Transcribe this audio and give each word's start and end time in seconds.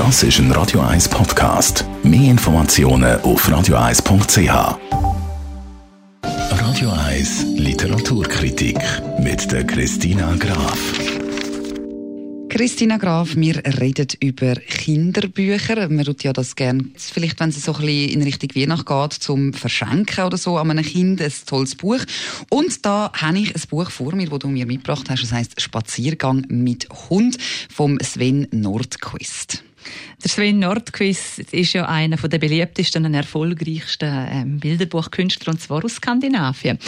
Das 0.00 0.22
ist 0.22 0.38
ein 0.38 0.50
Radio 0.52 0.80
1 0.80 1.10
Podcast. 1.10 1.84
Mehr 2.02 2.30
Informationen 2.30 3.20
auf 3.20 3.46
radio1.ch. 3.46 4.78
Radio 6.22 6.90
1 6.90 7.44
Literaturkritik 7.58 8.78
mit 9.18 9.52
der 9.52 9.66
Christina 9.66 10.36
Graf. 10.36 10.78
Christina 12.48 12.96
Graf, 12.96 13.36
wir 13.36 13.62
reden 13.78 14.08
über 14.20 14.54
Kinderbücher. 14.54 15.90
Man 15.90 16.06
tut 16.06 16.24
ja 16.24 16.32
das 16.32 16.56
gerne, 16.56 16.86
vielleicht 16.96 17.38
wenn 17.38 17.50
es 17.50 17.62
so 17.62 17.74
ein 17.74 17.82
bisschen 17.82 18.08
in 18.08 18.22
Richtung 18.22 18.48
Weihnacht 18.54 18.86
geht, 18.86 19.12
zum 19.12 19.52
Verschenken 19.52 20.24
oder 20.24 20.38
so 20.38 20.56
an 20.56 20.70
einem 20.70 20.82
Kind 20.82 21.20
ein 21.20 21.32
tolles 21.44 21.74
Buch. 21.74 22.00
Und 22.48 22.86
da 22.86 23.12
habe 23.12 23.38
ich 23.38 23.54
ein 23.54 23.62
Buch 23.68 23.90
vor 23.90 24.14
mir, 24.14 24.30
das 24.30 24.38
du 24.38 24.48
mir 24.48 24.64
mitgebracht 24.64 25.10
hast. 25.10 25.24
Das 25.24 25.32
heißt 25.32 25.60
Spaziergang 25.60 26.46
mit 26.48 26.88
Hund 27.10 27.36
vom 27.68 27.98
Sven 28.00 28.48
Nordquist. 28.50 29.62
Der 30.22 30.28
Sven 30.28 30.58
Nordquist 30.58 31.38
ist 31.38 31.72
ja 31.72 31.86
einer 31.86 32.16
der 32.16 32.38
beliebtesten 32.38 33.06
und 33.06 33.14
erfolgreichsten 33.14 34.28
ähm, 34.30 34.60
Bilderbuchkünstler, 34.60 35.54
und 35.54 35.60
zwar 35.60 35.82
aus 35.82 35.94
Skandinavien. 35.94 36.78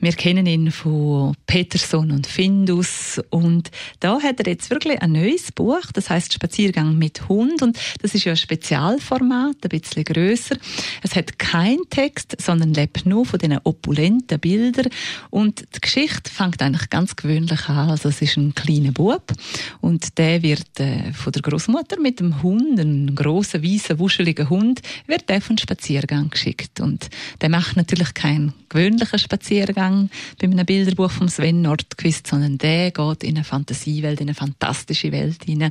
Wir 0.00 0.12
kennen 0.12 0.44
ihn 0.44 0.70
von 0.70 1.34
Peterson 1.46 2.10
und 2.10 2.26
Findus 2.26 3.18
und 3.30 3.70
da 4.00 4.20
hat 4.20 4.40
er 4.40 4.46
jetzt 4.46 4.68
wirklich 4.68 5.00
ein 5.00 5.12
neues 5.12 5.52
Buch, 5.52 5.80
das 5.94 6.10
heißt 6.10 6.34
Spaziergang 6.34 6.98
mit 6.98 7.28
Hund 7.30 7.62
und 7.62 7.78
das 8.02 8.14
ist 8.14 8.24
ja 8.24 8.32
ein 8.32 8.36
Spezialformat, 8.36 9.56
ein 9.62 9.68
bisschen 9.68 10.04
größer. 10.04 10.56
Es 11.02 11.16
hat 11.16 11.38
keinen 11.38 11.88
Text, 11.88 12.36
sondern 12.42 12.74
lebt 12.74 13.06
nur 13.06 13.24
von 13.24 13.38
diesen 13.38 13.58
opulenten 13.64 14.38
Bildern 14.38 14.88
und 15.30 15.64
die 15.74 15.80
Geschichte 15.80 16.30
fängt 16.30 16.60
eigentlich 16.60 16.90
ganz 16.90 17.16
gewöhnlich 17.16 17.68
an. 17.68 17.88
Also 17.88 18.10
es 18.10 18.20
ist 18.20 18.36
ein 18.36 18.54
kleiner 18.54 18.92
Bub 18.92 19.32
und 19.80 20.18
der 20.18 20.42
wird 20.42 20.78
äh, 20.78 21.12
von 21.14 21.32
der 21.32 21.40
Großmutter 21.40 21.98
mit 21.98 22.20
dem 22.20 22.41
Hund 22.42 22.78
ein 22.78 23.14
grosser, 23.14 23.62
weißer, 23.62 23.98
wuscheliger 23.98 24.48
Hund, 24.50 24.80
wird 25.06 25.28
der 25.28 25.40
von 25.40 25.58
Spaziergang 25.58 26.30
geschickt. 26.30 26.80
Und 26.80 27.08
der 27.40 27.48
macht 27.48 27.76
natürlich 27.76 28.14
keinen 28.14 28.52
gewöhnlichen 28.68 29.18
Spaziergang 29.18 30.10
bei 30.40 30.46
einem 30.46 30.66
Bilderbuch 30.66 31.10
von 31.10 31.28
Sven 31.28 31.62
Nordquist, 31.62 32.26
sondern 32.26 32.58
der 32.58 32.90
geht 32.90 33.24
in 33.24 33.36
eine 33.36 33.44
Fantasiewelt, 33.44 34.20
in 34.20 34.28
eine 34.28 34.34
fantastische 34.34 35.12
Welt 35.12 35.44
hinein. 35.44 35.70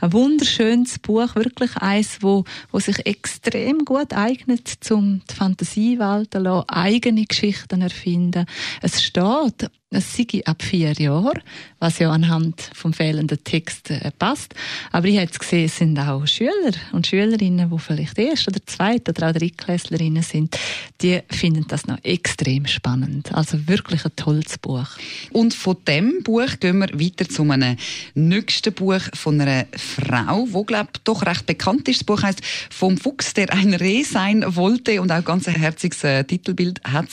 Ein 0.00 0.12
wunderschönes 0.12 0.98
Buch, 0.98 1.34
wirklich 1.34 1.76
eins, 1.76 2.18
wo, 2.20 2.44
wo 2.70 2.80
sich 2.80 3.06
extrem 3.06 3.84
gut 3.84 4.12
eignet, 4.12 4.78
um 4.90 5.22
die 5.30 5.34
Fantasiewelt 5.34 6.32
zu 6.32 6.64
eigene 6.68 7.24
Geschichten 7.24 7.82
erfinden. 7.82 8.46
Es 8.82 9.02
steht 9.02 9.70
sei 9.98 10.26
ab 10.44 10.62
vier 10.62 10.92
Jahren, 10.92 11.42
was 11.80 11.98
ja 11.98 12.12
anhand 12.12 12.70
vom 12.74 12.92
fehlenden 12.92 13.42
Text 13.42 13.90
äh, 13.90 14.12
passt. 14.16 14.54
Aber 14.92 15.08
ich 15.08 15.18
habe 15.18 15.26
gesehen, 15.26 15.64
es 15.64 15.78
sind 15.78 15.98
auch 15.98 16.26
Schüler 16.26 16.72
und 16.92 17.08
Schülerinnen, 17.08 17.70
die 17.70 17.78
vielleicht 17.78 18.16
erst 18.18 18.46
oder 18.46 18.64
zweit 18.66 19.08
oder 19.08 19.28
auch 19.28 19.32
Drittklässlerinnen 19.32 20.22
sind, 20.22 20.56
die 21.00 21.20
finden 21.28 21.66
das 21.66 21.86
noch 21.86 21.98
extrem 22.04 22.66
spannend. 22.66 23.34
Also 23.34 23.66
wirklich 23.66 24.04
ein 24.04 24.14
tolles 24.14 24.58
Buch. 24.58 24.86
Und 25.32 25.54
von 25.54 25.76
dem 25.88 26.22
Buch 26.22 26.60
gehen 26.60 26.78
wir 26.78 27.00
weiter 27.00 27.28
zu 27.28 27.42
einem 27.50 27.76
nächsten 28.14 28.72
Buch 28.72 29.00
von 29.14 29.40
einer 29.40 29.66
Frau, 29.76 30.46
wo 30.50 30.62
glaube 30.62 30.90
doch 31.02 31.26
recht 31.26 31.46
bekannt 31.46 31.88
ist. 31.88 32.00
Das 32.00 32.04
Buch 32.04 32.22
heißt 32.22 32.40
"Vom 32.70 32.96
Fuchs, 32.96 33.34
der 33.34 33.52
ein 33.52 33.74
Reh 33.74 34.04
sein 34.04 34.44
wollte" 34.46 35.02
und 35.02 35.10
auch 35.10 35.24
ganz 35.24 35.48
herziges 35.48 36.04
äh, 36.04 36.22
Titelbild 36.22 36.80
hat. 36.84 37.08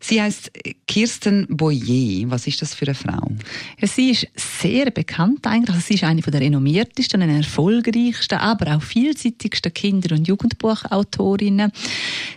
Sie 0.00 0.20
heißt 0.20 0.50
Kirsten 0.86 1.46
Boyer. 1.48 2.07
Was 2.28 2.46
ist 2.46 2.62
das 2.62 2.74
für 2.74 2.86
eine 2.86 2.94
Frau? 2.94 3.30
Ja, 3.80 3.88
sie 3.88 4.10
ist 4.10 4.26
sehr 4.34 4.90
bekannt 4.90 5.46
eigentlich. 5.46 5.74
Also 5.74 5.86
sie 5.86 5.94
ist 5.94 6.04
eine 6.04 6.20
der 6.20 6.40
renommiertesten, 6.40 7.22
und 7.22 7.28
erfolgreichsten, 7.28 8.38
aber 8.38 8.76
auch 8.76 8.82
vielseitigsten 8.82 9.72
Kinder- 9.72 10.14
und 10.14 10.26
Jugendbuchautorinnen. 10.26 11.72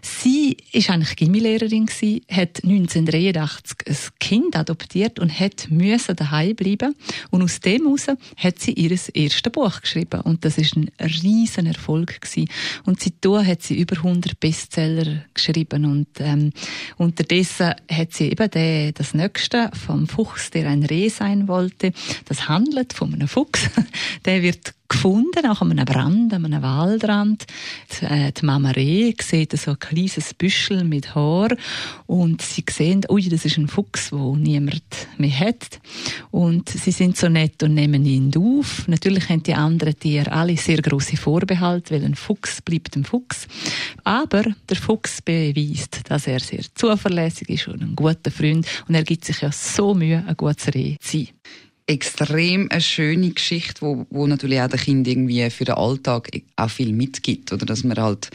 Sie 0.02 0.58
ist 0.72 0.89
eigentlich 0.89 1.16
Gimmilehrerin 1.16 1.88
hat 2.30 2.64
1983 2.64 3.77
ein 3.87 3.98
Kind 4.20 4.55
adoptiert 4.55 5.20
und 5.20 5.39
hat 5.39 5.67
müssen 5.70 6.15
daheim 6.15 6.55
bleiben. 6.55 6.95
Und 7.30 7.42
aus 7.42 7.59
dem 7.59 7.83
heraus 7.83 8.08
hat 8.38 8.59
sie 8.59 8.73
ihr 8.73 8.92
erstes 9.14 9.52
Buch 9.52 9.82
geschrieben. 9.82 10.21
Und 10.21 10.45
das 10.45 10.58
ist 10.58 10.76
ein 10.76 10.92
riesen 10.99 11.65
Erfolg 11.65 12.21
gewesen. 12.21 12.49
Und 12.86 13.02
seitdem 13.02 13.45
hat 13.45 13.61
sie 13.61 13.80
über 13.80 13.98
100 13.98 14.39
Bestseller 14.39 15.23
geschrieben. 15.33 15.86
Und 15.86 16.08
ähm, 16.20 16.52
unterdessen 16.98 17.73
hat 17.89 18.14
sie 18.14 18.32
eben 18.32 18.49
den, 18.49 18.93
das 18.93 19.14
nächste 19.14 19.61
vom 19.70 20.08
Fuchs, 20.08 20.49
der 20.52 20.70
ein 20.70 20.83
Reh 20.83 21.10
sein 21.10 21.48
wollte. 21.48 21.94
Das 22.26 22.48
handelt 22.48 22.94
von 22.94 23.14
einem 23.14 23.27
Fuchs. 23.27 23.70
Der 24.26 24.42
wird 24.42 24.73
gefunden, 24.91 25.41
nach 25.43 25.61
einem 25.61 25.85
Brand, 25.85 26.33
an 26.33 26.45
einem 26.45 26.61
Waldrand. 26.61 27.45
Die, 27.89 28.05
äh, 28.05 28.31
die 28.31 28.45
Mama 28.45 28.71
Reh 28.71 29.13
sieht 29.21 29.57
so 29.57 29.71
ein 29.71 29.79
kleines 29.79 30.33
Büschel 30.33 30.83
mit 30.83 31.15
Haar 31.15 31.49
und 32.07 32.41
sie 32.41 32.63
sehen, 32.69 33.02
ui, 33.09 33.27
das 33.29 33.45
ist 33.45 33.57
ein 33.57 33.67
Fuchs, 33.67 34.11
wo 34.11 34.35
niemand 34.35 34.83
mehr 35.17 35.39
hat. 35.39 35.79
Und 36.29 36.69
sie 36.69 36.91
sind 36.91 37.17
so 37.17 37.29
nett 37.29 37.63
und 37.63 37.73
nehmen 37.73 38.05
ihn 38.05 38.31
auf. 38.37 38.87
Natürlich 38.87 39.29
haben 39.29 39.43
die 39.43 39.53
anderen 39.53 39.97
Tiere 39.97 40.31
alle 40.31 40.57
sehr 40.57 40.81
große 40.81 41.17
Vorbehalte, 41.17 41.95
weil 41.95 42.05
ein 42.05 42.15
Fuchs 42.15 42.61
bleibt 42.61 42.95
ein 42.95 43.05
Fuchs. 43.05 43.47
Aber 44.03 44.43
der 44.69 44.77
Fuchs 44.77 45.21
beweist, 45.21 46.02
dass 46.09 46.27
er 46.27 46.41
sehr 46.41 46.65
zuverlässig 46.75 47.49
ist 47.49 47.67
und 47.69 47.81
ein 47.81 47.95
guter 47.95 48.31
Freund 48.31 48.67
und 48.87 48.95
er 48.95 49.03
gibt 49.03 49.25
sich 49.25 49.41
ja 49.41 49.52
so 49.52 49.93
Mühe, 49.93 50.23
ein 50.27 50.35
gutes 50.35 50.73
Reh 50.73 50.97
zu 50.99 51.17
sein 51.17 51.29
extrem 51.87 52.69
eine 52.71 52.81
schöne 52.81 53.31
Geschichte, 53.31 53.81
wo, 53.81 54.05
wo 54.09 54.27
natürlich 54.27 54.61
auch 54.61 54.67
den 54.67 54.80
Kind 54.80 55.08
irgendwie 55.08 55.49
für 55.49 55.65
den 55.65 55.75
Alltag 55.75 56.30
auch 56.61 56.70
viel 56.70 56.94
mitgibt. 56.94 57.52
Oder 57.52 57.66
dass 57.66 57.83
man 57.83 57.98
halt 57.98 58.30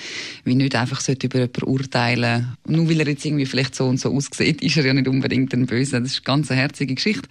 wie 0.44 0.54
nicht 0.54 0.74
einfach 0.74 1.00
über 1.08 1.38
jemanden 1.38 1.62
urteilen 1.64 2.56
Nur 2.66 2.88
weil 2.88 3.00
er 3.00 3.08
jetzt 3.08 3.24
irgendwie 3.24 3.46
vielleicht 3.46 3.74
so 3.74 3.86
und 3.86 4.00
so 4.00 4.12
aussieht, 4.12 4.62
ist 4.62 4.76
er 4.76 4.86
ja 4.86 4.94
nicht 4.94 5.08
unbedingt 5.08 5.52
ein 5.54 5.66
Böse. 5.66 6.00
Das 6.00 6.12
ist 6.12 6.18
eine 6.18 6.24
ganz 6.24 6.50
herzige 6.50 6.94
Geschichte. 6.94 7.28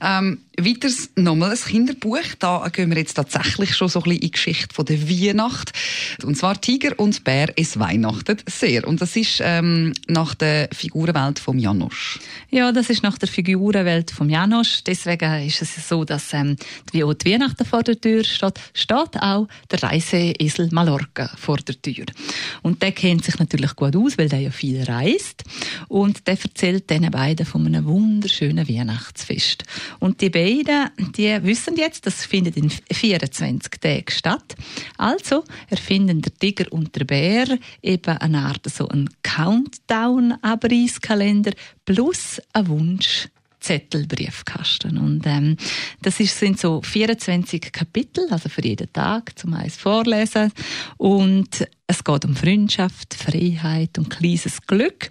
Ähm, 0.00 0.38
weiters 0.58 1.10
nochmal 1.16 1.50
ein 1.52 1.58
Kinderbuch. 1.58 2.34
Da 2.38 2.68
gehen 2.72 2.90
wir 2.90 2.98
jetzt 2.98 3.14
tatsächlich 3.14 3.76
schon 3.76 3.88
so 3.88 4.00
ein 4.00 4.04
bisschen 4.04 4.16
in 4.16 4.20
die 4.20 4.30
Geschichte 4.30 4.74
von 4.74 4.84
der 4.84 5.08
Weihnacht. 5.08 5.72
Und 6.24 6.36
zwar 6.36 6.60
Tiger 6.60 6.98
und 6.98 7.24
Bär, 7.24 7.52
es 7.56 7.78
weihnachtet 7.78 8.44
sehr. 8.48 8.86
Und 8.86 9.00
das 9.00 9.16
ist 9.16 9.40
ähm, 9.42 9.92
nach 10.06 10.34
der 10.34 10.68
Figurenwelt 10.72 11.38
vom 11.38 11.58
Janosch. 11.58 12.18
Ja, 12.50 12.72
das 12.72 12.90
ist 12.90 13.02
nach 13.02 13.18
der 13.18 13.28
Figurenwelt 13.28 14.10
vom 14.10 14.28
Janosch. 14.28 14.82
Deswegen 14.84 15.46
ist 15.46 15.62
es 15.62 15.88
so, 15.88 16.04
dass 16.04 16.32
ähm, 16.32 16.56
wie 16.92 17.04
auch 17.04 17.14
die 17.14 17.32
Weihnachten 17.32 17.64
vor 17.64 17.82
der 17.82 18.00
Tür 18.00 18.24
steht, 18.24 18.60
steht 18.74 19.16
auch 19.20 19.48
der 19.70 19.90
Reiseesel 20.38 20.68
Mallorca 20.72 21.30
vor 21.36 21.58
der 21.58 21.80
Tür. 21.80 22.06
Und 22.62 22.82
der 22.82 22.90
kennt 22.92 23.24
sich 23.24 23.38
natürlich 23.38 23.74
gut 23.76 23.96
aus, 23.96 24.18
weil 24.18 24.28
der 24.28 24.40
ja 24.40 24.50
viel 24.50 24.82
reist. 24.82 25.44
Und 25.88 26.26
der 26.26 26.36
erzählt 26.40 26.90
diesen 26.90 27.10
beiden 27.10 27.46
von 27.46 27.66
einem 27.66 27.86
wunderschönen 27.86 28.68
Weihnachtsfest. 28.68 29.64
Und 29.98 30.20
die 30.20 30.28
beiden, 30.30 30.90
die 31.16 31.42
wissen 31.42 31.76
jetzt, 31.76 32.06
das 32.06 32.24
findet 32.24 32.56
in 32.56 32.70
24 32.70 33.72
Tagen 33.80 34.04
statt. 34.10 34.54
Also 34.96 35.44
erfinden 35.68 36.22
der 36.22 36.32
Tiger 36.34 36.72
und 36.72 36.94
der 36.96 37.04
Bär 37.04 37.58
eben 37.82 38.16
eine 38.18 38.38
Art 38.40 38.68
so 38.70 38.88
einen 38.88 39.10
Countdown-Abreißkalender 39.22 41.52
plus 41.84 42.40
ein 42.52 42.68
Wunsch 42.68 43.28
Zettelbriefkasten. 43.60 44.98
Und 44.98 45.26
ähm, 45.26 45.56
das 46.02 46.18
ist, 46.20 46.38
sind 46.38 46.58
so 46.58 46.82
24 46.82 47.72
Kapitel, 47.72 48.26
also 48.30 48.48
für 48.48 48.64
jeden 48.64 48.92
Tag 48.92 49.38
zum 49.38 49.54
eins 49.54 49.76
vorlesen. 49.76 50.52
Und 50.96 51.66
es 51.86 52.04
geht 52.04 52.24
um 52.24 52.34
Freundschaft, 52.34 53.14
Freiheit 53.14 53.98
und 53.98 54.10
kleines 54.10 54.62
Glück. 54.62 55.08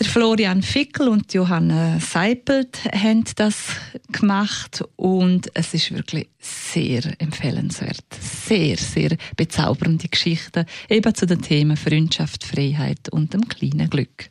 Der 0.00 0.08
Florian 0.08 0.62
Fickel 0.62 1.08
und 1.08 1.34
Johanna 1.34 2.00
Seipelt 2.00 2.78
haben 2.90 3.24
das 3.36 3.76
gemacht 4.10 4.82
und 4.96 5.50
es 5.52 5.74
ist 5.74 5.92
wirklich 5.92 6.30
sehr 6.38 7.02
empfehlenswert. 7.20 8.06
Sehr, 8.18 8.78
sehr 8.78 9.14
bezaubernde 9.36 10.08
Geschichten 10.08 10.64
eben 10.88 11.14
zu 11.14 11.26
den 11.26 11.42
Themen 11.42 11.76
Freundschaft, 11.76 12.44
Freiheit 12.44 13.10
und 13.10 13.34
dem 13.34 13.46
kleinen 13.46 13.90
Glück. 13.90 14.30